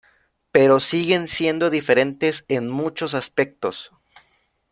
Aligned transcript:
Pero 0.51 0.79
siguen 0.79 1.27
siendo 1.27 1.69
diferentes 1.69 2.43
en 2.47 2.69
muchos 2.71 3.13
aspectos. 3.13 3.93